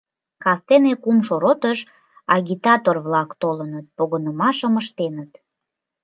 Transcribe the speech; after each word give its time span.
Кастене 0.43 0.93
кумшо 1.03 1.35
ротыш 1.43 1.79
агитатор-влак 2.35 3.29
толыныт, 3.41 3.85
погынымашым 3.97 4.73
ыштеныт. 4.81 5.31